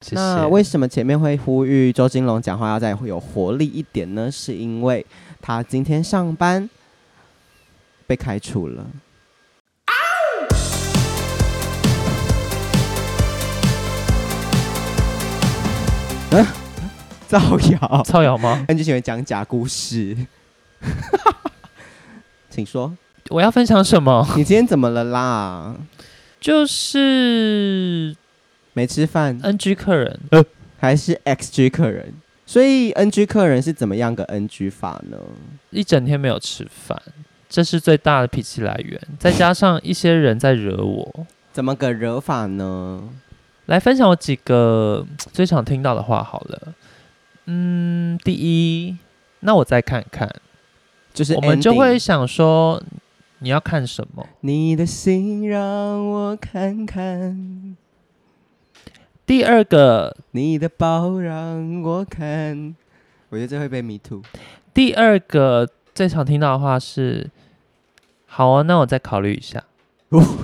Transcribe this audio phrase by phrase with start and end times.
[0.00, 0.14] 谢谢。
[0.16, 4.30] 那为什么前面会呼吁周金龙讲话要再有活力一点呢？
[4.30, 5.04] 是因为
[5.42, 6.68] 他今天上班
[8.06, 8.86] 被开除了。
[16.32, 16.46] 嗯，
[17.26, 18.64] 造谣，造谣吗？
[18.68, 20.16] 你就喜欢讲假故事，
[22.48, 22.96] 请说。
[23.28, 24.26] 我要分享什么？
[24.36, 25.74] 你今天怎么了啦？
[26.40, 28.16] 就是
[28.72, 29.38] 没吃饭。
[29.42, 30.44] NG 客人，呃，
[30.78, 32.12] 还是 XG 客人？
[32.46, 35.16] 所以 NG 客人是怎么样个 NG 法呢？
[35.70, 37.00] 一整天没有吃饭，
[37.48, 39.00] 这是最大的脾气来源。
[39.18, 43.08] 再加上一些人在惹我，怎么个惹法呢？
[43.66, 46.74] 来分享我几个最常听到的话好了。
[47.46, 48.96] 嗯，第一，
[49.40, 50.28] 那我再看看，
[51.14, 52.82] 就是我们就会想说，
[53.38, 54.26] 你要看什么？
[54.40, 57.76] 你的心让我看看。
[59.30, 62.74] 第二个，你的包让我看。
[63.28, 64.20] 我觉得这会被迷途。
[64.74, 67.30] 第二个最常听到的话是，
[68.26, 69.62] 好啊，那我再考虑一下。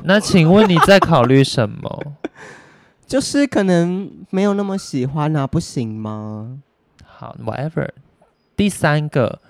[0.05, 2.13] 那请问你在考虑什么？
[3.09, 6.61] 就是可能没有那么喜欢啊，不行吗？
[7.05, 7.89] 好，whatever。
[8.55, 9.41] 第三个，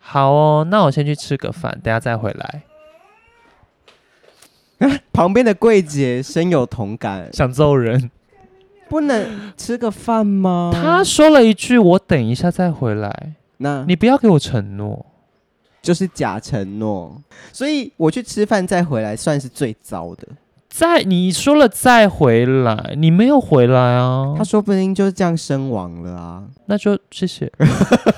[0.00, 2.62] 好哦，那我先去吃个饭，等下再回来。
[5.12, 8.10] 旁边的柜姐深有同感，想揍人。
[8.90, 10.72] 不能吃个饭吗？
[10.74, 15.06] 他说了一句：“我等一下再回来。”那你不要给我承诺，
[15.80, 17.22] 就是假承诺。
[17.52, 20.26] 所以我去吃饭再回来，算是最糟的。
[20.68, 24.34] 再你说了再回来，你没有回来啊？
[24.36, 26.44] 他说不定就这样身亡了啊！
[26.66, 27.50] 那就谢谢。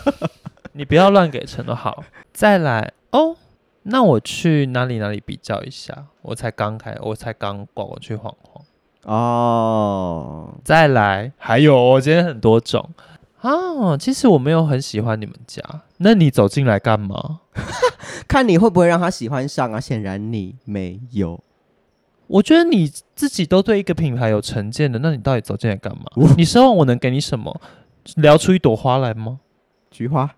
[0.73, 1.75] 你不要乱给承诺。
[1.75, 3.37] 好，再来哦。
[3.85, 6.07] 那我去哪里哪里比较一下？
[6.23, 8.62] 我才刚开，我才刚逛，我去晃晃。
[9.05, 12.89] 哦，再来，还有我今天很多种
[13.41, 13.97] 啊。
[13.97, 15.63] 其实我没有很喜欢你们家，
[15.99, 17.41] 那你走进来干嘛？
[18.29, 19.81] 看你会不会让他喜欢上啊？
[19.81, 21.43] 显然你没有。
[22.29, 26.05] 我觉得你自己都对一个品牌有成见的，那你到底走进来干嘛？
[26.37, 27.61] 你希望我能给你什么？
[28.17, 29.41] 聊出一朵花来吗？
[29.91, 30.31] 菊花？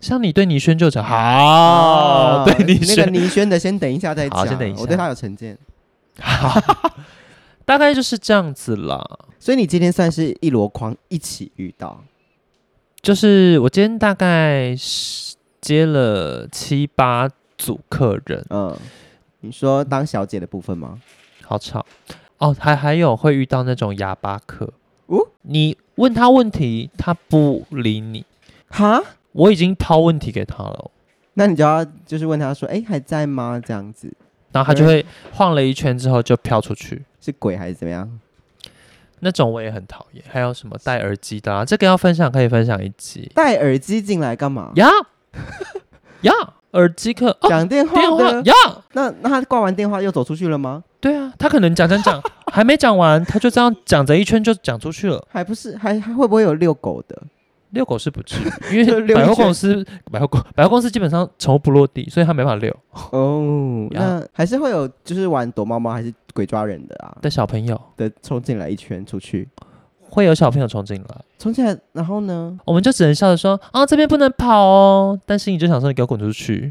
[0.00, 5.56] 像你对倪轩就讲好，哦、对倪轩那个倪轩的先等一下再讲，先等一下，我对他有成见。
[7.64, 9.04] 大概就是这样子啦。
[9.38, 12.02] 所以你今天算是一箩筐一起遇到，
[13.02, 18.76] 就是我今天大概是接了七八组客人，嗯。
[19.40, 20.98] 你说当小姐的部分吗？
[21.42, 21.84] 好吵
[22.38, 24.72] 哦，还还有会遇到那种哑巴客
[25.04, 28.24] 哦，你问他问题，他不理你
[28.68, 29.02] 哈？
[29.32, 30.90] 我已经抛问题给他了，
[31.34, 33.60] 那你就要就是问他说，哎，还在吗？
[33.62, 34.10] 这样子，
[34.54, 38.08] 然后他就会晃了一圈之后就飘出去，是鬼还是怎么样？
[39.20, 40.24] 那种我也很讨厌。
[40.30, 41.64] 还有什么戴耳机的啊？
[41.64, 44.70] 这个要分享可以分享一集，戴耳机进来干嘛？
[44.76, 44.88] 呀
[46.22, 46.32] 呀。
[46.74, 48.52] 耳机客讲电话电话呀，
[48.94, 50.82] 那那他挂完电话又走出去了吗？
[51.00, 52.20] 对啊，他可能讲讲讲
[52.52, 55.24] 还没讲完，他就这样讲着一圈就讲出去了。
[55.30, 57.22] 还不是还还会不会有遛狗的？
[57.74, 58.36] 遛狗是不至
[58.72, 62.74] 于， 因为百货公司百货公百货公司基本上宠物不落地，所以他没法遛。
[63.12, 67.14] 哦，那还是会有就是玩躲猫猫还是鬼抓人的啊？
[67.20, 69.48] 的小朋友的冲进来一圈出去。
[70.10, 76.70] 会有小朋友冲进来，冲进来，然后呢，我们就只能笑着说：“啊，这边不能跑哦。”但是你就想说：“你给我滚出去。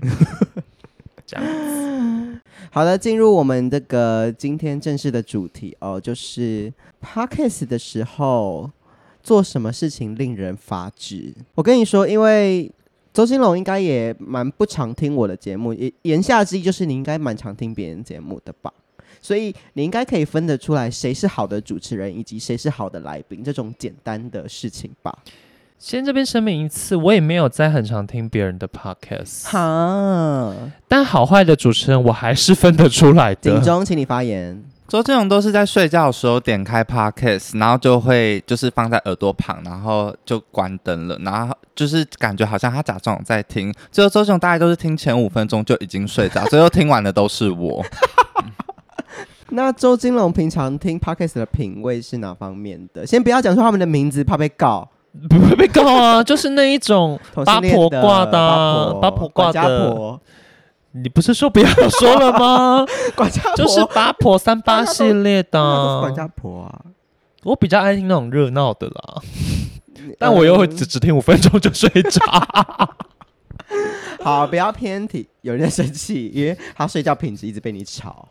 [1.27, 2.39] ”这样子。
[2.71, 6.71] 好的，进入我们这个今天正式的主题哦，就是
[7.03, 8.71] Podcast 的时候
[9.23, 11.33] 做什么事情令人发指。
[11.55, 12.69] 我跟你说，因为
[13.13, 18.71] 周金龙应该也蛮不常听我的节目，言言下之意就是你应该蛮常听别人节目的吧。
[19.21, 25.17] 所以你应该可以分得出来谁是好的主持人，以及谁是好的来宾，这种简单的事情吧。
[25.79, 30.53] 先这边声明一次，我也没有在很常听别人的 podcast，哈，
[30.87, 33.51] 但好坏的主持人我还是分得出来的。
[33.51, 34.63] 警钟，请你发言。
[34.87, 43.73] 周这种都是在睡觉的时候点开 podcast，然后就会就是放在耳朵旁，然后就关灯了，然后就是感觉好像他假装在听。
[43.91, 47.83] 最后周这种大概都是听前五分钟就已经睡着，最后听完的都是我。
[49.49, 53.05] 那周金龙平常听 Podcast 的品味是哪方面的？
[53.05, 54.87] 先不要讲出他们的名字，怕被告。
[55.29, 60.19] 不会被告啊，就是那一种八婆挂的、啊，八婆挂的。
[60.95, 62.85] 你不是说不要说了吗？
[63.15, 65.99] 管家婆就是八婆三八系列的。
[66.01, 66.81] 管家婆啊，
[67.43, 69.21] 我比较爱听那种热闹的啦，
[70.19, 72.21] 但我又会只只听五分钟就睡着。
[74.21, 75.27] 好，不要偏题。
[75.41, 78.29] 有人在生气，因为他睡觉品质一直被你吵。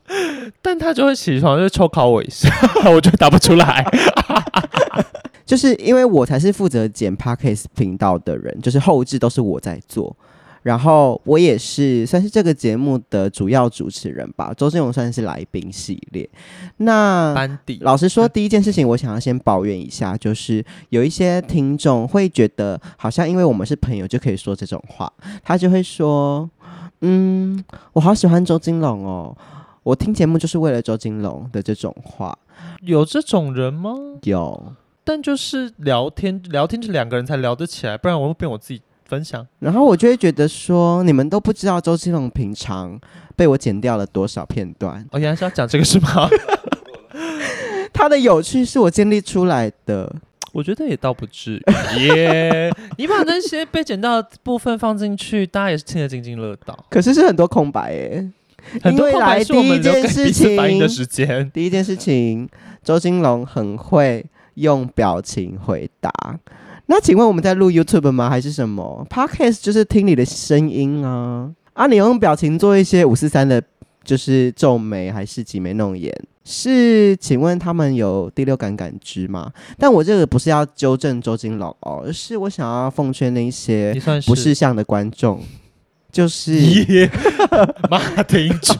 [0.63, 2.49] 但他就会起床，就抽考我一下，
[2.91, 3.85] 我就答不出来。
[5.45, 10.17] 就是因为我才是负责剪 Podcast 频道的人，就是后置都是我在做。
[10.63, 16.29] 然后我也是算是这个节目的主要主持人吧，周金龙算是来宾系列。
[16.77, 25.13] 那班底，老实说，第一件事情我想要先抱怨一下，就是有一些听众会觉得好像因为我们是朋友就可以说这种话，
[25.43, 26.49] 他就会说
[27.03, 27.63] ：“嗯，
[27.93, 29.37] 我好喜欢周金龙哦，
[29.83, 32.39] 我听节目就是为了周金龙的这种话。”
[32.83, 33.95] 有这种人吗？
[34.23, 38.81] 有，但就是聊天聊天，这两个人才聊得起来，不然我会变我自己。
[39.13, 42.99] 分享，然后我就会觉得说，你们都不知道周金龙平常
[43.37, 45.05] 被我剪掉了多少片段。
[45.13, 46.27] 哦，原来是要讲这个是吗？
[47.93, 50.11] 他的有趣是我建立出来的，
[50.55, 52.07] 我觉得也倒不至于。
[52.07, 56.87] 耶， 你把那些被剪掉的部分放进去，大家也是听得津津乐道。
[56.89, 58.31] 可是是很多空白耶，
[58.83, 61.51] 很多空白是我们留给彼此反应的时间。
[61.51, 62.49] 第一件事情，
[62.83, 64.25] 周金龙很会
[64.55, 66.11] 用表情回答。
[66.87, 68.29] 那请问我们在录 YouTube 吗？
[68.29, 69.63] 还是什么 Podcast？
[69.63, 71.51] 就是听你的声音啊！
[71.73, 73.63] 啊，你用表情做一些五四三的，
[74.05, 76.13] 就是皱眉还是挤眉弄眼？
[76.45, 77.17] 是？
[77.17, 79.51] 请问他们有第六感感知吗？
[79.79, 83.97] 但我这个不是要纠正周金老哦，而是我想要奉劝那些
[84.27, 85.41] 不识相的观众，
[86.11, 87.09] 就是
[87.89, 88.77] 马听众，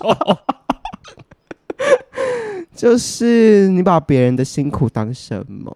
[2.75, 5.75] 就是你把别人的辛苦当什么？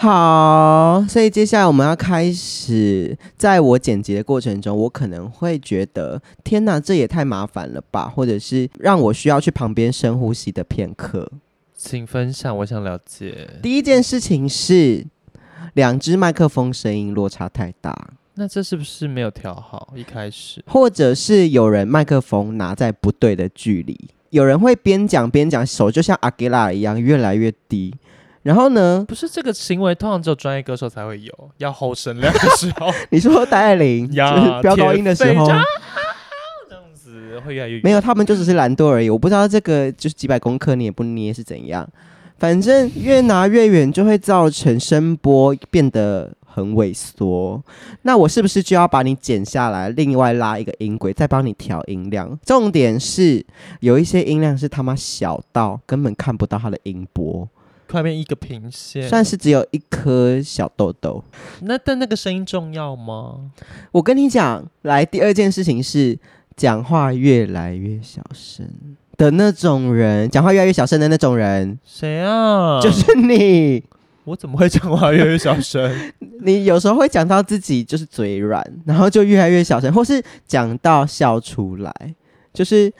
[0.00, 11.28] 好，所以接下来我们要开始，在我剪辑的过程中，我可能会觉得，天哪，这也太麻烦了吧，或者是让我需要去旁边深呼吸的片刻。
[11.74, 13.50] 请分享，我想了解。
[13.60, 15.04] 第一件事情是，
[15.74, 19.92] 两只麦克风声音落差太大，那这是不是没有调好？
[19.96, 23.98] 一开始，或者是有人麦克风拿在不对的距离，
[24.30, 27.92] 有人会边讲边讲，手就像阿吉拉一样越来越低。
[28.42, 29.04] 然后呢？
[29.06, 32.90] 不是这个行为，通常只有专业歌手才会有，要 hold 声量的时候。
[33.10, 37.80] 你说戴爱玲呀，飙高音的时候，这样子会越来越远。
[37.84, 39.10] 没有，他们就只是懒惰而已。
[39.10, 41.86] 我不知道这个就是几百公克你也不捏是怎样，
[42.38, 47.62] 反正越拿越远就会造成声波变得很萎缩。
[48.02, 52.38] 那我是不是就要把你剪下来，另外拉一个音轨，再帮你调音量？
[52.46, 53.44] 重点是
[53.80, 57.46] 有一些音量是他妈小到根本看不到它的音波。
[57.88, 61.24] 快变一个平线，算是只有一颗小痘痘。
[61.62, 63.50] 那但那个声音重要吗？
[63.90, 66.18] 我跟你讲，来第二件事情是
[66.56, 68.68] 讲话越来越小声
[69.16, 71.78] 的那种人，讲话越来越小声的那种人。
[71.82, 72.80] 谁啊？
[72.80, 73.82] 就是你。
[74.24, 75.90] 我怎么会讲话越来越小声？
[76.44, 82.14] 你有时候会讲到自己就是嘴软，然后就越来越小声，或是讲到笑出来，
[82.52, 82.92] 就是。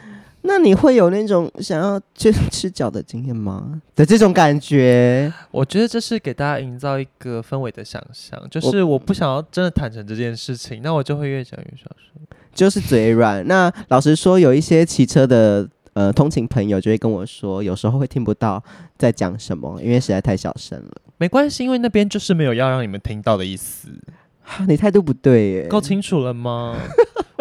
[0.48, 3.82] 那你会有那种想要去吃脚的经验吗？
[3.94, 12.22] 的这种感觉，我觉得这是给大家营造一个氛围的想象，就是我不想要真的坦诚这件事情，那我就会越讲越小声，
[12.54, 13.46] 就是嘴软。
[13.46, 18.64] 那老实说，有一些骑车的呃通勤朋友就会跟我说，有时候会听不到
[18.96, 20.92] 在讲什么，因为实在太小声了。
[21.18, 23.90] 没关系，因为那边就是没有要让你们听到的意思。
[24.66, 26.74] 你态度不对耶，够清楚了吗？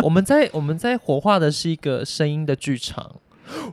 [0.03, 3.15] 我们在我们在活化的是一个声音的剧场，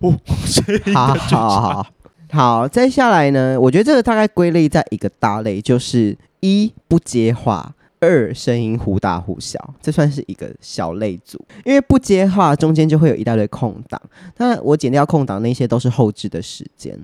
[0.01, 0.15] 哦，
[0.47, 1.41] 声音的剧场。
[1.41, 1.87] 好，好，好，
[2.31, 3.61] 好，再下来呢？
[3.61, 11.45] 我觉得这个大概归类在一个大类，就是一不接话，二声音忽大忽小，这算是一个小类组。
[11.65, 14.01] 因为不接话中间就会有一大堆空档，
[14.39, 16.99] 那我剪掉空档那些都是后置的时间。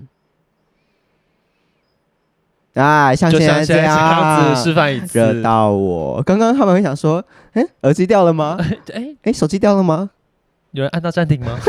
[2.81, 6.23] 啊，像现在这样，子示范一次，惹到我。
[6.23, 8.57] 刚刚他们会想说，哎，耳机掉了吗？
[8.95, 10.11] 哎哎，手机掉了吗？
[10.73, 11.59] 有人按到暂停吗？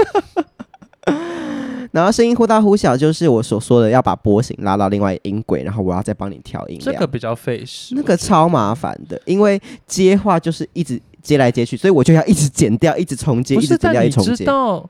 [1.92, 6.94] 然后声音忽大忽小，就是我所说的要把波形拉到另外音轨，然后我要再帮你调音量。
[6.94, 14.32] 这个比较费时，那个超麻烦的，因为接话就是一直接来接去，所以我就要一直剪掉，一直重接，一直剪掉，一直重接。
[14.32, 14.90] 你知道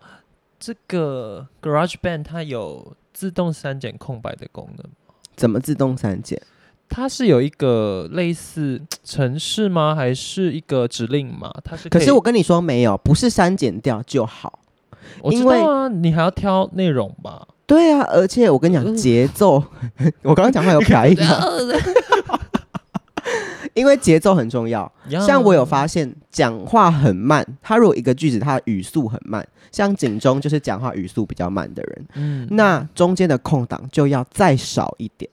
[0.59, 4.85] 这个 GarageBand 它有自动删减空白的功能。
[5.35, 6.41] 怎么自动删减？
[6.89, 9.95] 它是有一个类似 程式吗？
[9.95, 11.49] 还是一个指令吗？
[11.63, 14.59] 它是可，可是我跟你说没有，不是删减掉就好。
[15.21, 17.47] 我知道啊，你还要挑内容吧？
[17.65, 19.63] 对啊，而且我跟你讲节奏，
[20.23, 21.27] 我刚刚讲话有卡一点？
[23.73, 24.91] 因为节奏很重要。
[25.25, 35.29] 像我有发现，讲话很慢，他如果一个句子他的语速很慢，像警钟就是讲话语速比较慢的人，嗯，那中间的空档就要再少一点。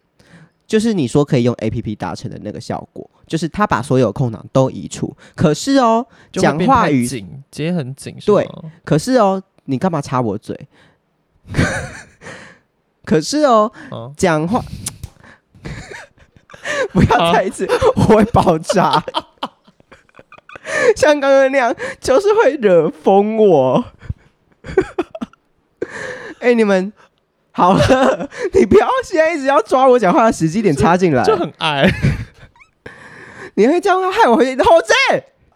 [0.66, 5.16] 就是你说可以用 APP 达成的那个效果，就是他把所有空档都移除。
[5.34, 8.46] 可是哦，讲话语紧，接很紧，对。
[8.84, 10.68] 可是哦，你干嘛插我嘴？
[13.06, 13.72] 可是哦，
[14.16, 14.64] 讲、啊、话。
[16.92, 19.02] 不要再一次， 我会爆炸。
[20.96, 23.84] 像刚刚那样，就是会惹疯我。
[26.40, 26.92] 哎、欸，你们
[27.52, 31.90] 好了， 你不要现在一直要抓我讲话的时机点插进来，就很矮。
[33.54, 34.62] 你会这样害我回去？
[34.62, 34.92] 猴子，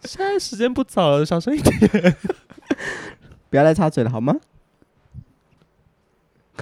[0.03, 2.15] 现在时间不早了，小声一点，
[3.49, 4.35] 不要再插嘴了，好吗？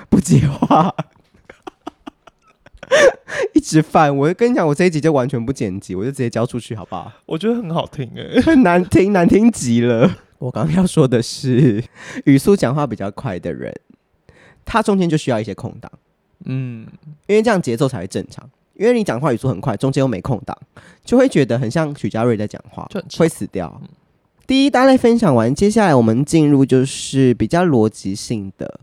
[0.10, 0.94] 不接话，
[3.54, 4.16] 一直犯。
[4.16, 7.12] 我跟你讲，我这一集就完全不剪辑，我就直接交出去，好不好？
[7.26, 10.10] 我觉得很好听哎，很难听，难听极了。
[10.40, 11.84] 我刚刚要说的是，
[12.26, 13.74] 语速讲话比较快的人，
[14.66, 15.92] 他中间就需要一些空档，
[16.46, 16.88] 嗯，
[17.28, 18.50] 因为这样节奏才会正常。
[18.74, 20.58] 因为你讲话语速很快，中间又没空档，
[21.06, 23.80] 就会觉得很像许家瑞在讲话，会死掉。
[23.84, 23.90] 嗯、
[24.48, 28.80] 第一大类分享完，接下来我们进入就是比较逻辑性的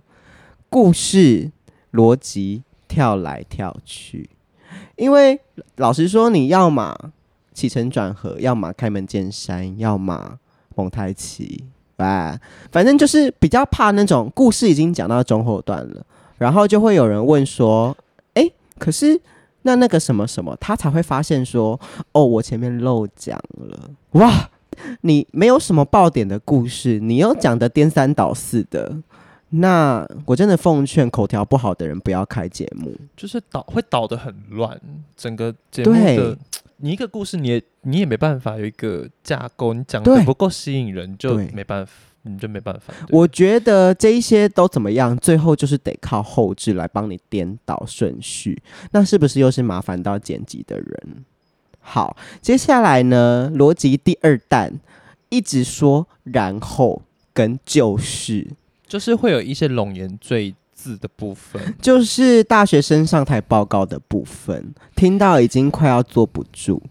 [0.69, 1.51] 故事，
[1.93, 4.29] 逻辑跳来跳去。
[4.97, 5.39] 因为
[5.77, 6.97] 老实说，你要么
[7.53, 10.39] 起承转合，要么开门见山，要么
[10.75, 11.65] 蒙太奇，
[11.99, 12.41] 哎，
[12.73, 16.05] 反正就是比较怕那种故事已经讲到中后段了，
[16.39, 17.97] 然后就会有人问说
[18.35, 19.21] ：“哎，可是？”
[19.63, 21.79] 那那个什么什么，他才会发现说，
[22.13, 24.49] 哦，我前面漏讲了，哇，
[25.03, 28.97] 你没有什么爆点的故事，你又讲得颠三倒四的，
[29.51, 34.81] 那我真的奉劝口条不好的人不要开节目，就是导会导的很乱，
[35.17, 36.37] 整个节目的对
[36.79, 41.93] 你一个故事你也你也没办法有一个架构，你讲的不够吸引人就没办法。
[42.23, 42.93] 你就没办法。
[43.11, 48.61] 我觉得这一些都怎么样，最后就是得靠后置来帮你颠倒顺序。
[48.91, 51.25] 那是不是又是麻烦到剪辑的人？
[51.81, 54.79] 好，接下来呢，逻辑第二弹
[55.31, 57.01] 一直说然后
[57.33, 58.49] 跟就是，
[58.89, 66.83] 就是会有一些冗言赘字的部分， 就是大学生上台报告的部分，听到已经快要坐不住。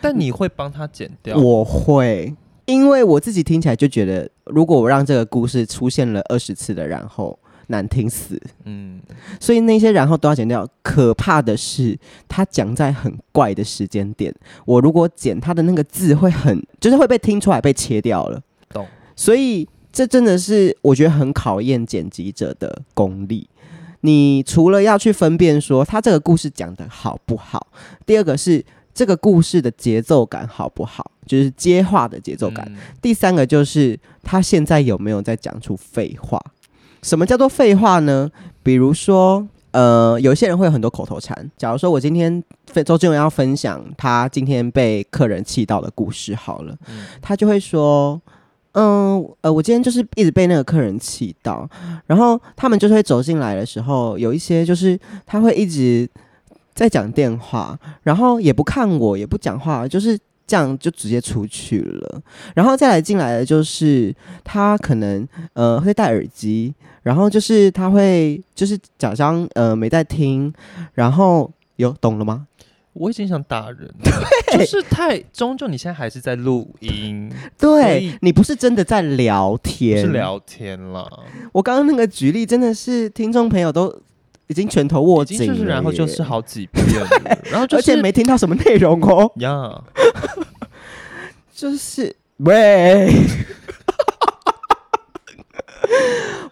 [0.00, 1.36] 但你会帮他剪掉？
[1.36, 2.34] 我会。
[2.66, 7.38] 因为我自己听起来就觉得，如果我让这个故事出现了二十次的然后，
[7.68, 8.38] 难听死。
[8.64, 9.00] 嗯，
[9.40, 10.68] 所以那些然后都要剪掉。
[10.82, 14.34] 可怕的是，他讲在很怪的时间点，
[14.66, 18.38] 我如果剪他的那个字，会很就是会被听出来被切掉了。
[18.68, 18.86] 懂。
[19.16, 19.66] 所以
[19.98, 23.50] 这真的是我觉得很考验剪辑者的功力。
[24.02, 27.66] 你除了要去分辨说他这个故事讲的好不好，
[28.06, 28.64] 第二个是。
[28.94, 31.08] 这个故事的节奏感好不好？
[31.24, 32.66] 就是接话的节奏感。
[32.68, 36.36] 嗯、第三个就是他现在有没有在讲出废话？
[37.02, 38.28] 什么叫做废话呢？
[38.60, 41.48] 比如说，呃，有些人会有很多口头禅。
[41.56, 42.42] 假如说我今天
[42.84, 48.20] 周杰伦要分享他今天被客人气到的故事，好了，嗯、他就会说，
[48.78, 51.68] 嗯，呃，我今天就是一直被那个客人气到，
[52.06, 56.08] 然后他们就是会走进来的时候，有一些就是他会一直。
[56.78, 60.16] 在讲电话，然后也不看我，也不讲话，就是
[60.46, 62.22] 这样就直接出去了。
[62.54, 70.54] 然后再来进来的就是他可能呃会戴耳机，然后就是他会就是假装呃没在听，
[70.94, 72.46] 然后有懂了吗？
[72.92, 73.88] 我已经想打人
[74.52, 81.08] 就是太终究你现在还是在录音， 对你不是真的在聊天，是聊天了。
[81.52, 84.02] 我刚刚那个举例真的是听众朋友都。
[84.50, 86.86] 已经拳头握紧了，然后就是好几遍，
[87.52, 89.30] 然后就而且没听到什么内容哦。
[89.40, 89.84] 呀，
[91.54, 93.12] 就是喂，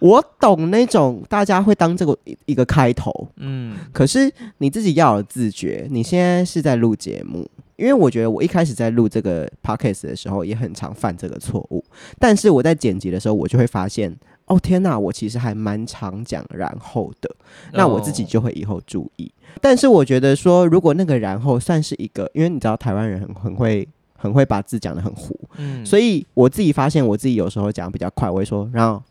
[0.01, 5.87] 我懂那种大家会当这个一个开头，嗯，可是你自己要有自觉。
[5.91, 11.85] 你现在是在录节目，因为我觉得我一开始在录这个 podcast 的时候也很常犯这个错误，
[12.19, 14.17] 但是我在剪辑的时候，我就会发现。
[14.47, 17.29] 哦天呐，我其实还蛮常讲然后的，
[17.73, 19.25] 那我自己就会以后注意。
[19.25, 19.59] Oh.
[19.61, 29.03] 但是我觉得说，如果那个然后算是一个，因为你知道台湾人很很会很会把字讲的很糊，嗯，所以我自己发现我自己有时候讲比较快，我会说然后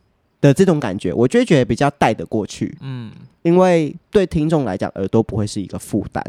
[0.46, 3.12] 的这种感觉，我就会觉得比较带得过去，嗯，
[3.42, 6.24] 因为对听众来讲耳朵不会是一个负担，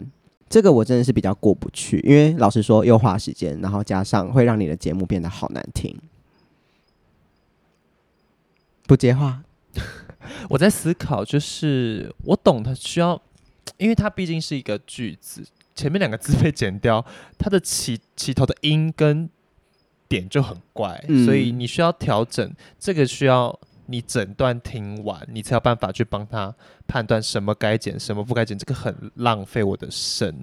[0.48, 5.94] 这个我真的是比较过不去，因为老实说又花时间，然后加上会让你的节目变得好难听。
[8.86, 9.42] 不接话，
[10.48, 13.20] 我在思考，就是我懂他需要，
[13.76, 15.44] 因为他毕竟是一个句子，
[15.74, 17.04] 前面两个字被剪掉，
[17.36, 19.28] 它的起起头的音跟
[20.08, 26.54] 点就很怪，嗯、所以你需要调整，这个需要你整段听完，你才有办法去帮他
[26.86, 30.34] 判断什么该剪，什么不该剪，这个很浪费我的神。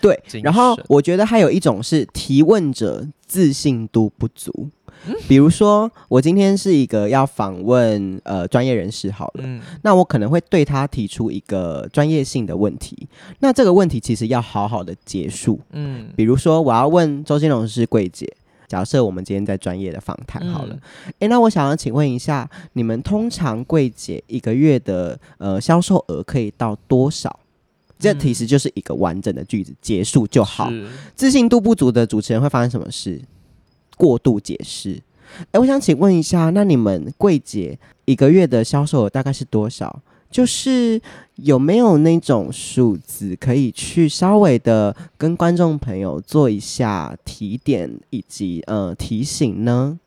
[0.00, 4.70] 对，然后我觉得还有一种是提问者自信度不足。
[5.26, 18.30] 比如说，我今天是一个要访问呃专业人士好了，嗯，那我可能会对他提出一个专业性的问题，那这个问题其实要好好的结束，嗯，比如说我要问周金龙是柜姐，
[18.70, 20.78] 假设我们今天在专业的访谈好了，
[21.18, 27.40] 诶、嗯，那我想要请问一下，你们通常柜姐一个月的呃销售额可以到多少？
[27.98, 30.70] 这其实就是一个完整的句子结束就好。
[31.16, 33.20] 自信度不足的主持人会发生什么事？
[33.96, 35.02] 过度解释，
[35.50, 40.00] 哎，我想请问一下，那你们柜姐一个月的销售额大概是多少？
[40.30, 41.00] 就是
[41.36, 49.98] 有没有那种数字可以去稍微的跟观众朋友做一下提点以及呃提醒呢？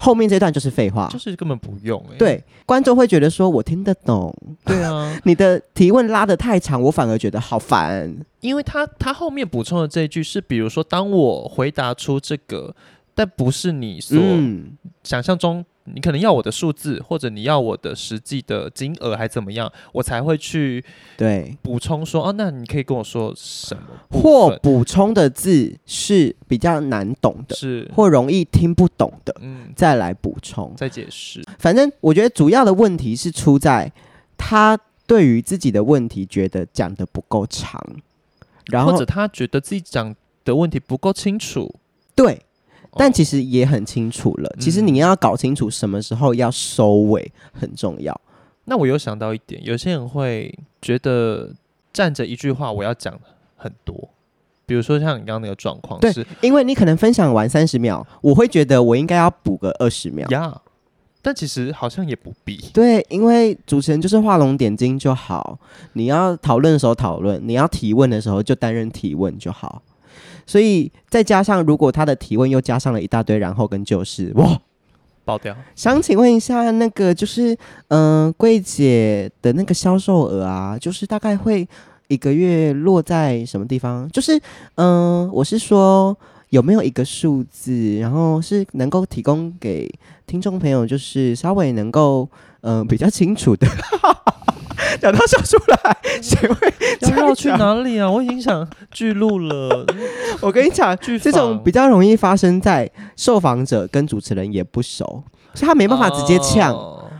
[0.00, 2.16] 后面这段就是废话，就是根本不用哎。
[2.18, 4.34] 对，观众会觉得说我听得懂。
[4.64, 8.14] 对啊， 你的提问拉得太长，我反而觉得好烦。
[8.40, 12.74] 因为他他后面补充的这一句是，比如说当我回答出这个。
[13.14, 14.16] 但不是你所
[15.02, 15.64] 想象中，嗯、
[15.94, 20.84] 你可能要我的数字，或者你要我的实际的金额，还怎么样，我才会去
[21.16, 23.82] 对补充说哦，那你可以跟我说什么？
[24.10, 31.44] 或补充的字是比较难懂的，是或容易听不懂的，嗯，再来补充，再解释。
[31.58, 33.92] 反正我觉得主要的问题是出在
[34.36, 37.82] 他对于自己的问题觉得讲的不够长，
[38.66, 40.14] 然后或者他觉得自己讲
[40.44, 41.74] 的问题不够清楚，
[42.14, 42.42] 对。
[42.94, 44.56] 但其实也很清楚了。
[44.58, 48.18] 其实你要搞清楚什么时候要收尾很重要。
[48.64, 50.52] 那我又想到一点，有些人会
[50.82, 51.50] 觉得
[51.92, 53.18] 站着一句话我要讲
[53.56, 54.08] 很多，
[54.66, 60.28] 比如说像你刚刚那个状况，对因为你可能分享完三十秒，我会觉得我应该要补个二十秒。
[60.28, 60.60] 呀，
[61.22, 62.56] 但其实好像也不必。
[62.74, 65.58] 对，因为主持人就是画龙点睛就好。
[65.94, 69.82] 你要讨论的时候讨论，你要提问的时候就担任提问就好。
[70.48, 74.58] 所以再加上，如果他的提问又加上了一大堆然后跟就是哇，
[75.22, 75.54] 爆掉。
[75.76, 77.54] 想请问一下，那个就是
[77.88, 81.68] 嗯，柜姐的那个销售额啊，就是大概会
[82.08, 84.08] 一个月落在什么地方？
[84.10, 84.40] 就是
[84.76, 86.16] 嗯，我是说
[86.48, 89.86] 有没有一个数字，然后是能够提供给
[90.26, 92.26] 听众朋友，就是稍微能够
[92.62, 93.66] 嗯比较清楚的。
[95.00, 96.72] 讲到笑出来，谁会
[97.16, 98.10] 要去哪里啊？
[98.10, 99.84] 我已经想记录了。
[100.40, 105.22] 我跟你讲，这种比较容易发生在受访者跟主持人也不熟，
[105.54, 107.10] 所以他没办法直接呛、呃，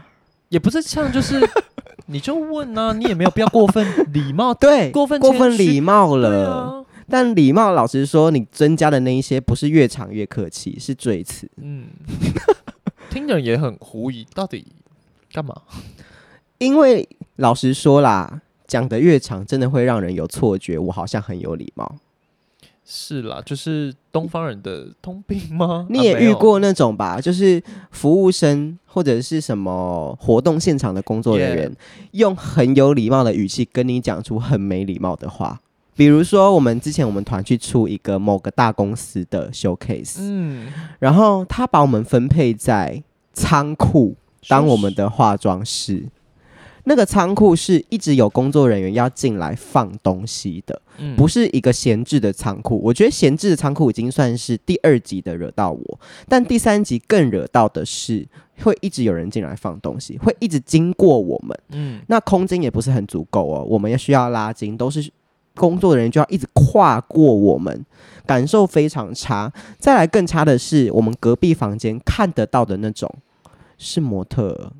[0.48, 1.46] 也不是呛，就是
[2.06, 6.50] 你就问啊，你也没有必要过分礼貌，对，过分过分礼貌了。
[6.50, 11.48] 啊、但礼貌，老实说，你增加的那一些不是越长越客气，是赘词。
[11.60, 11.86] 嗯，
[13.10, 14.66] 听着也很狐疑，到底
[15.32, 15.54] 干嘛？
[16.58, 21.96] 因为老实说啦，讲得越长，真的会让人有错觉，我好像很有礼貌。
[22.90, 25.86] 是啦，就是东方人的通病吗？
[25.92, 27.20] 你也遇过那种吧？
[27.20, 31.76] 就是服务生或者是什么活动现场的工作人员，
[32.12, 35.60] 用很有礼貌的语气跟你讲出很没礼貌的话。
[35.94, 43.02] 比如说，我们之前我们团去出一个某个大公司的 showcase，嗯，然后他把我们分配在
[43.34, 46.04] 仓库当我们的化妆室。
[46.84, 52.80] 那个仓库是一直有工作人员要进来放东西的，嗯，不是一个闲置的仓库。
[52.82, 58.26] 我觉得闲置的仓库已经算是第二级的惹到我，但第三级更惹到的是
[58.62, 61.58] 会一直有人进来放东西，会一直经过我们。
[61.72, 65.12] 嗯，那空间也不是很足够哦，我们也需要拉筋，都是
[65.54, 67.84] 工作人员就要一直跨过我们，
[68.24, 69.52] 感受非常差。
[69.78, 73.14] 再来更差的是，我们隔壁房间看得到的那种
[73.78, 74.72] 是模特。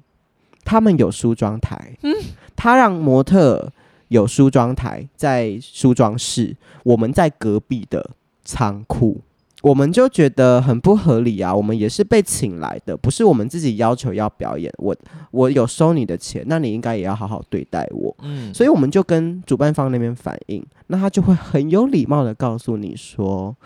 [0.64, 2.12] 他们有梳妆台，嗯，
[2.54, 3.72] 他让模特
[4.08, 8.11] 有梳妆台在梳妆室，我们在隔壁的
[8.44, 9.22] 仓库，
[9.62, 11.54] 我们就觉得很不合理啊。
[11.54, 14.70] 我们也是被请来的，不是我们自己要求要表演。
[14.76, 14.94] 我
[15.30, 18.14] 我有收你的钱，那你应该也要好好对待我。
[18.20, 23.56] 嗯，所以我们就跟主办方那边反映，那他就会很有礼貌的告诉你说：“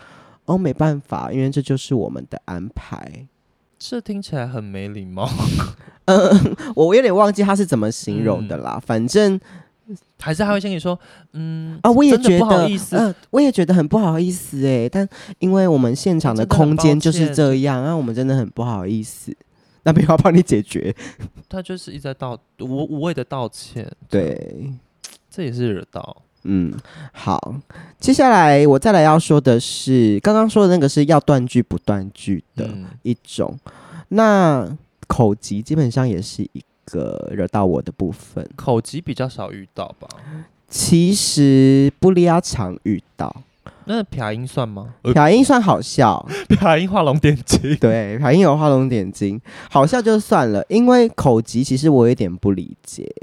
[0.45, 3.27] 哦，没办法，因为这就是我们的安排。”
[3.89, 5.29] 这听起来很没礼貌。
[6.05, 8.75] 嗯 我有点忘记他是怎么形容的啦。
[8.77, 9.39] 嗯、反正
[10.19, 10.97] 还是他会先跟你说，
[11.33, 14.87] 嗯啊，我也觉得不好意思，呃，我也觉得很不好意思哎。
[14.87, 15.07] 但
[15.39, 19.35] 因为我们现场的空间就是这样，那、啊、我们真的很不好意思。
[19.83, 20.95] 那没有要帮你解决，
[21.49, 23.85] 他就是一直在道无无谓的道歉。
[24.09, 24.71] 对，
[25.29, 26.21] 这也是惹到。
[26.43, 26.73] 嗯，
[27.11, 27.55] 好，
[27.99, 32.69] 接下来我再来要说的是，刚刚说的那个是要断句不断句的
[33.01, 33.71] 一种，嗯、
[34.09, 34.77] 那
[35.07, 38.47] 口疾基本上也是一个惹到我的部分。
[38.55, 40.07] 口疾比较少遇到吧？
[40.67, 43.43] 其实不离啊常遇到，
[43.85, 44.95] 那撇音算吗？
[45.03, 47.77] 撇音算好笑， 撇音画龙点睛。
[47.77, 50.65] 对，撇音有画龙点睛，好笑就算了。
[50.69, 53.13] 因为口疾，其实我有点不理解。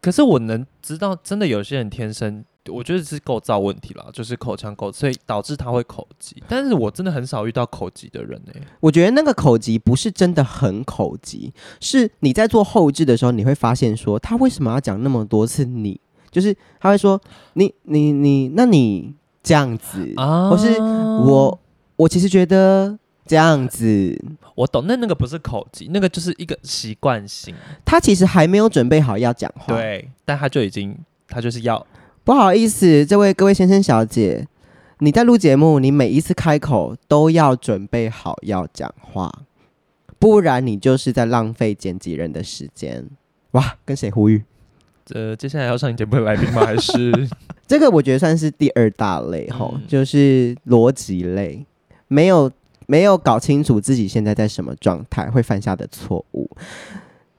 [0.00, 6.42] 可是我能知道，真的有些人天生，我觉得是构造问题啦，就是口腔构造，所以导致他会口疾。
[6.48, 8.62] 但是我真的很少遇到口疾的人呢、欸。
[8.80, 17.20] 我觉得那个口疾不是真的很口疾，是你在做后置的时候，你会发现说他为什么要讲那么多次你，就是他会说
[17.54, 19.14] 你你你，那你。
[19.42, 21.58] 这样子，啊、或是我，
[21.96, 24.22] 我其实觉得这样子，
[24.54, 24.84] 我懂。
[24.86, 27.54] 那那个不是口疾，那个就是一个习惯性。
[27.82, 30.94] 他其实还没有准备好要讲话，对，但他就已经，
[31.26, 31.84] 他就是要。
[32.22, 34.46] 不好意思，这位各位先生小姐，
[34.98, 39.32] 你在录节目，你每一次开口都要准备好要讲话，
[40.18, 43.08] 不然你就是在浪费剪辑人的时间。
[43.52, 44.44] 哇，跟谁呼吁？
[45.12, 46.64] 呃，接下来要上你节目的来宾吗？
[46.64, 47.28] 还是
[47.66, 47.90] 这个？
[47.90, 51.64] 我觉得算是第二大类吼，嗯、就是逻辑类，
[52.06, 52.52] 没有
[52.86, 56.48] 没有搞清楚自己现在在什么状态，会犯下的错误。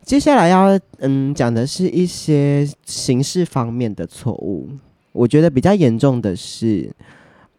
[0.03, 4.69] 接下来要嗯讲的是一些形式方面的错误，
[5.11, 6.91] 我觉得比较严重的是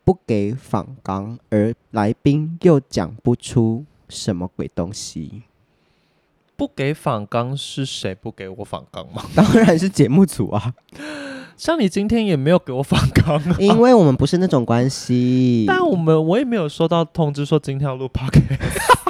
[0.05, 5.43] 不给访纲，而来宾又讲不出什么鬼东西。
[6.57, 9.25] 不给访纲是谁不给我访纲吗？
[9.35, 10.75] 当然是节目组啊！
[11.57, 15.65] 像你今天也没有给我访纲啊，因为我们不是那种关系。
[15.67, 19.02] 但我们我也没有收到通知说今天要录 podcast。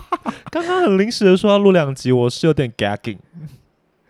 [0.53, 3.17] 刚刚很临时的说要录两集，我是有点 gagging。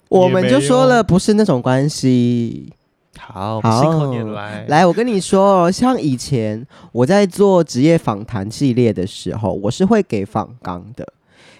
[0.09, 2.73] 我们就说了不是那种关系。
[3.17, 4.65] 好，好，辛苦你来。
[4.67, 11.07] 来，我跟你说，像以前我在做职业访谈系列的时候，我是会给访纲的。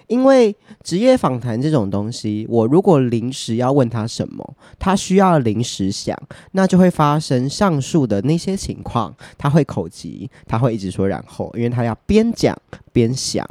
[0.07, 6.13] 因为职业访谈这种东西，我如果临时要问他什么，他需要临时想，
[6.51, 9.15] 那就会发生上述的那些情况。
[9.37, 12.53] 他会口急，他会一直说然后，因为他要边讲
[12.91, 13.47] 边想，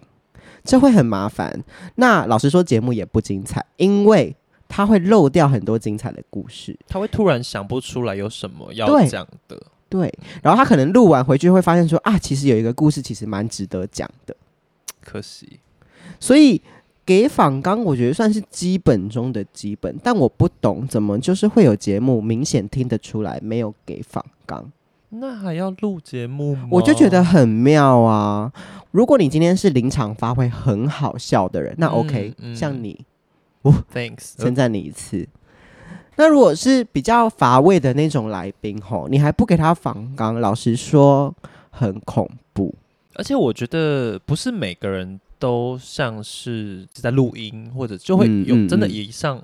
[0.65, 1.63] 这会很麻烦。
[1.97, 4.35] 那老实说，节目也不精彩，因为
[4.69, 6.79] 他会漏掉很多精彩的故事。
[6.89, 9.57] 他会突然想不出来有什么要讲的。
[9.91, 14.35] 对，对，然后他可能录完回去会发现说啊，其实有一个故事其实蛮值得讲的，
[15.01, 15.61] 可惜。
[16.19, 16.61] 所以
[17.05, 24.71] 给访纲，我觉得算是基本中的基本，但我不懂怎么就是会有节目明显听得出来没有给访纲，
[25.15, 26.69] 那还要录节目吗？
[26.71, 28.53] 我就觉得很妙啊！
[28.91, 33.05] 如果你今天是临场发挥很好笑的人，那 OK，嗯嗯、像你，
[33.63, 35.29] 哦，Thanks，称赞你一次。
[36.17, 41.35] 那如果是比较乏味的那种来宾吼，你还不给他访纲，老实说
[41.71, 42.75] 很恐怖。
[43.15, 45.21] 而且我觉得不是每个人。
[45.43, 49.43] 都像是在录音，或者就会有真的以上。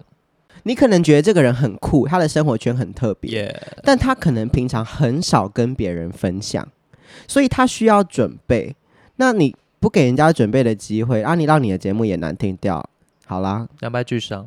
[0.69, 3.81] 你可能觉得这个人很酷，他的生活圈很特别，Yeah.
[3.83, 6.69] 但他可能平常很少跟别人分享，
[7.27, 8.77] 所以他需要准备。
[9.17, 12.87] 那你不给人家准备的机会，啊，你让你的节目也难听掉。
[13.25, 14.47] 好啦，两败俱伤。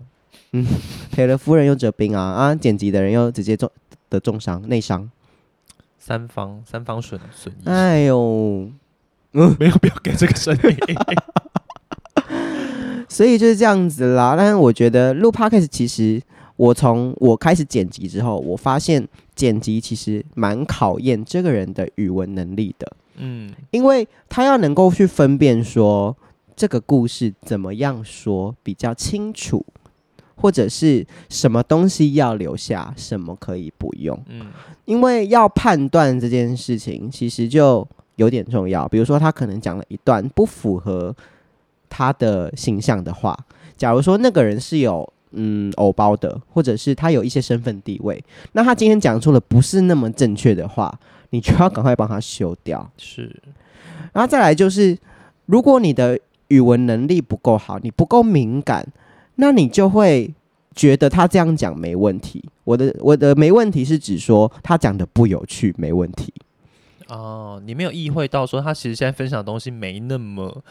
[0.51, 0.63] 嗯，
[1.11, 2.21] 赔了夫人又折兵啊！
[2.21, 3.71] 啊，剪辑的人又直接重
[4.11, 5.09] 的重伤，内伤，
[5.97, 7.67] 三方三方损损益。
[7.67, 8.69] 哎呦。
[9.33, 10.95] 嗯，没有必要给这个声音，
[13.21, 14.33] 所以就是这样子啦。
[14.35, 16.19] 但是我觉得录 Podcast 其实，
[16.55, 22.91] 我从我开始剪辑之后，我发现剪辑其实蛮考验这个人的语文能力的。
[23.17, 26.17] 嗯，因为他要能够去分辨说
[26.55, 29.63] 这个故事怎么样说比较清楚，
[30.33, 34.19] 或者是什么东西要留下，什么可以不用。
[34.29, 34.47] 嗯，
[34.85, 37.87] 因为要判断这件事情，其实就。
[38.17, 41.15] 有点重要，比如说他可能讲了一段不符合
[41.91, 43.37] 他的形象的话，
[43.75, 48.23] 假如说那个人是有嗯偶包的，或者是他有一些身份地位，
[48.53, 50.97] 那他今天讲出了不是那么正确的话，
[51.31, 52.89] 你就要赶快帮他修掉。
[52.97, 53.35] 是，
[54.13, 54.97] 然后再来就是，
[55.45, 58.87] 如果你的语文能力不够好，你不够敏感，
[59.35, 60.33] 那你就会
[60.73, 62.43] 觉得他这样讲没问题。
[62.63, 66.33] 我的我的没问题是指说他讲的不有趣，没问题。
[67.07, 70.63] 哦，你没有意会到说他其实现在分享的东西没那么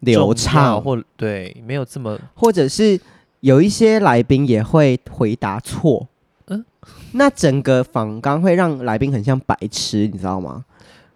[0.00, 2.98] 流畅，或对，没有这么，或者是
[3.40, 6.06] 有一些来宾也会回答错，
[6.48, 6.64] 嗯，
[7.12, 10.64] 那整个访纲会让来宾很像白痴，你知道吗？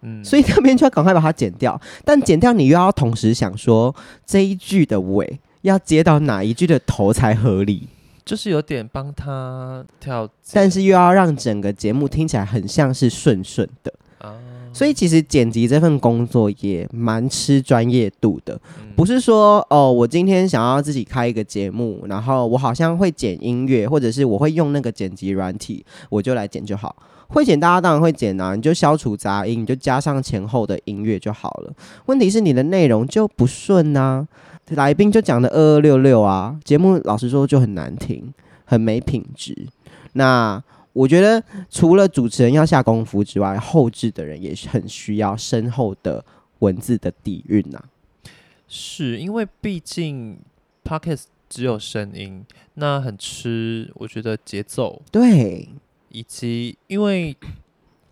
[0.01, 3.93] 嗯，所以那边就要赶快把它剪掉，但剪掉你又要同时想说
[4.25, 7.87] 这一句的尾要接到哪一句的头才合理，
[8.23, 13.91] 就是有点帮他跳，但是又要让整个节目听起来很像是顺顺的。
[14.75, 26.93] 所以其实剪辑这份工作也蛮吃专业度的，嗯、不是说哦，我今天想要自己开一个节目，然后我好像会剪音乐，或者是我会用那个剪辑软体，我就来剪就好。
[27.29, 31.73] 会剪大家当然会剪啊，你就消除杂音，你就加上前后的音乐就好了。
[32.07, 34.27] 问题是你的内容就不顺啊，
[34.71, 38.33] 来宾就讲的二二六六啊，节目老实说就很难听，
[38.65, 39.67] 很没品质。
[40.11, 40.61] 那
[40.95, 46.23] 我觉得除了主持人要下功夫之外，后置的人也是很需要深厚的
[46.59, 47.83] 文字的底蕴呐。
[48.65, 50.39] 是因为毕竟
[50.85, 55.67] Podcast 只有声音，那很吃我觉得节奏，对，
[56.07, 57.35] 以及因为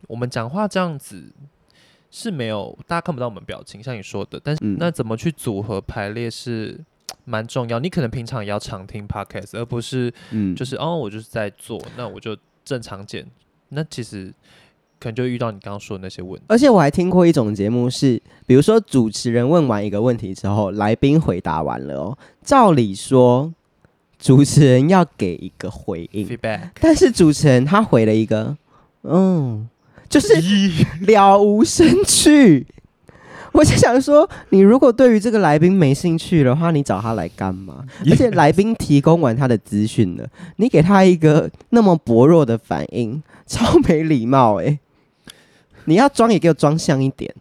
[0.07, 1.31] 我们讲话这样子
[2.11, 6.77] 是没有大家看不到我们表情，像你说的，但是那怎么去组合排列是
[7.23, 7.79] 蛮重要。
[7.79, 12.37] 你可能平常也要常听 Podcast，而不是嗯，就是哦，我就是在做，那我就。
[12.65, 13.25] 正常剪，
[13.69, 14.33] 那其实
[14.99, 16.43] 可能就遇到你刚刚说的那些问题。
[16.47, 23.53] 而且我还听过一种节目是，比如说主持人问完一个问题之后，来宾回答完了哦，照理说
[24.17, 28.57] 主持人要给一个回应，feedback，但是主持人他回了一个，
[29.03, 29.67] 嗯，
[30.07, 30.33] 就是
[31.01, 32.65] 了无生趣。
[33.53, 44.79] 我就想说，你如果对于这个来宾没兴趣的话，你找他来干嘛.而且来宾提供完他的资讯了，你给他一个那么薄弱的反应，超没礼貌哎、欸！
[45.85, 47.33] 你要装也给我装像一点，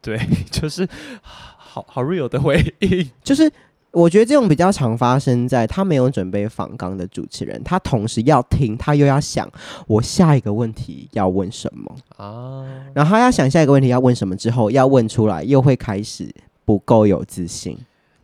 [0.00, 0.88] 对， 就是
[1.20, 3.50] 好好 real 的回应，就是。
[3.98, 9.50] 我觉得这种比较常发生在他没有准备访纲的主持人，他同时要听，他又要想
[9.86, 16.32] 我下一个问题要问什么啊，然后他要想下一个问题要问什么之后，要问出来又会开始
[16.64, 17.76] 不够有自信。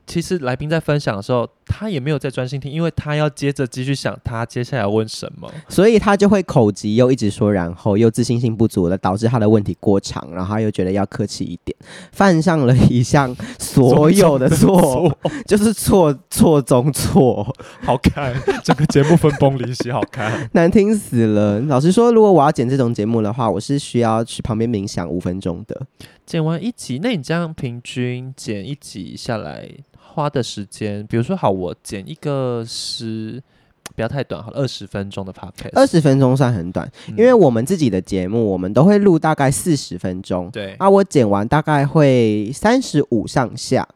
[0.06, 11.76] 其实来宾在分享的时候，他也没有在专心听，因为他要接着继续想他接下来要问什么，所以他就会口急，又一直说，然后又自信心不足了，导致他的问题过长，然后他又觉得要客气一点，
[12.12, 17.44] 犯上了一项所有的错，就是错错中错，
[17.82, 21.60] 好看，整个节目分崩离析，好看， 难听死了。
[21.60, 25.86] 老实说，如果我要剪这种节目的话，我是需要去旁边冥想五分钟的。
[26.26, 29.68] 剪完一集，那你这样平均剪一集下来？
[30.14, 33.42] 花的时间，比如说好，我剪一个十，
[33.96, 43.86] 不要太短，好了，二十分钟的 podcast，二十分钟算很短，嗯、因为我们自己的节目，我们都会录大概四十分钟，对，啊我剪完大概会三十五上下，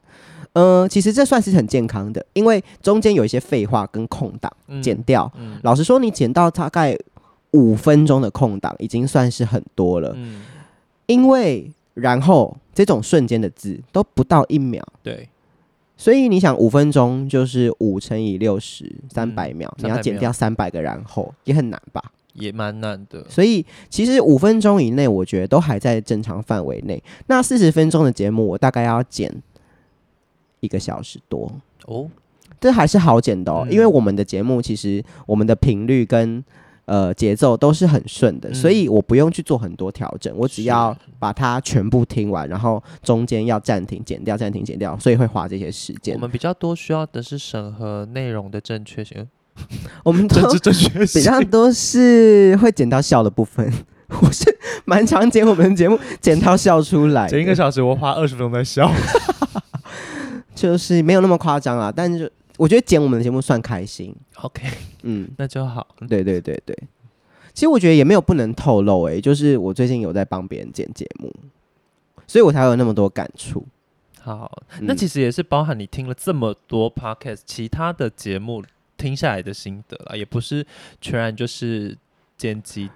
[0.54, 4.52] 嗯、呃，其实这算是很健康的，因为中间有一些废话跟空档
[4.82, 5.30] 剪掉，
[5.62, 6.98] 老实说，你剪到大概
[7.52, 10.42] 五分钟的空档，已经算是很多了，嗯、
[11.06, 15.28] 因为然后这种瞬间的字都不到一秒，对。
[15.98, 22.02] 所以你想五分钟就是五乘以六十，三百秒，你要减掉三百个，然后也很难吧？
[22.32, 23.22] 也蛮难的。
[23.28, 27.02] 所以其实五分钟以内，我觉得都还在正常范围内。
[27.26, 29.30] 那四十分钟的节目，我大概要减
[30.60, 31.52] 一个小时多
[31.86, 32.08] 哦，
[32.58, 36.42] 这还是好剪的哦，嗯，因为我们的节目其实我们的频率跟。
[36.88, 46.14] 呃，节奏都是很顺的，嗯、所以我不用去做很多调整，我只要把它全部听完，然后中间要暂停、剪掉、暂停、剪掉，所以会花这些时间。
[46.14, 49.28] 我们比较多需要的是审核内容的正确性，
[50.02, 53.70] 我们都 正确性比较多是会剪到笑的部分。
[54.22, 58.90] 我是蛮常剪我们的节目，剪到笑出来，剪一个小时，我花二十分钟在笑，
[60.54, 62.32] 就是没有那么夸张啊，但是。
[62.58, 64.68] 我觉得剪我们的节目算开心，OK，
[65.04, 65.86] 嗯，那就好。
[66.08, 66.76] 对对对对，
[67.54, 71.32] 其实我觉得也没有不能透露诶、欸，就是我最近有在帮别人剪节目，
[72.26, 73.64] 所以我才有那么多感触。
[74.20, 78.62] 好，那其实也是包含你听了这么多 Podcast，其他的节目
[78.96, 80.66] 听下来的心得啦，也不是
[81.00, 81.96] 全然就是
[82.36, 82.90] 剪辑。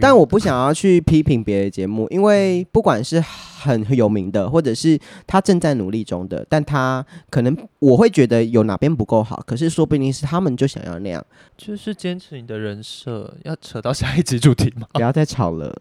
[0.00, 11.24] 但我不想要去批评别的节目，因为不管是很有名的，或者是他正在努力中的，但他可能我会觉得有哪边不够好，可是说不定是他们就想要那样，
[11.56, 14.86] 就是坚持你的人设，要扯到下一集主题吗？
[14.92, 15.74] 不要再吵了。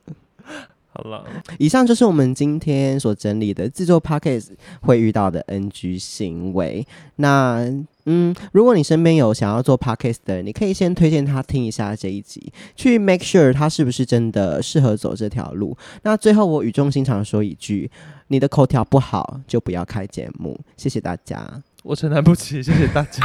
[0.96, 1.26] 好了，
[1.58, 4.50] 以上就是我们今天所整理的制作 Podcast
[4.82, 6.86] 会遇到的 NG 行为。
[7.16, 7.66] 那，
[8.06, 15.78] 嗯，如果你身边有想要做 Podcast 的人，你可以先推荐他听一下这一集，去 make sure 他是不是真的适合走这条路。
[16.02, 17.90] 那最后，我语重心长说一句：
[18.28, 20.60] 你的口条不好，就不要开节目。
[20.76, 23.24] 谢谢大家，我承担不起，谢谢大家。